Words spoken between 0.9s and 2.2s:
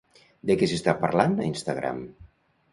parlant a Instagram?